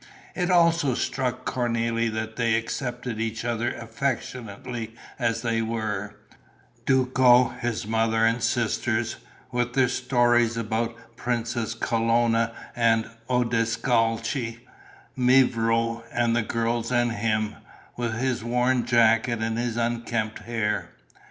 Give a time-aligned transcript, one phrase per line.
[0.35, 6.15] It also struck Cornélie that they accepted each other affectionately as they were:
[6.87, 9.17] Duco, his mother and sisters,
[9.51, 14.61] with their stories about the Princesses Colonna and Odescalchi;
[15.15, 17.57] mevrouw and the girls and him,
[17.95, 20.93] with his worn jacket and his unkempt hair.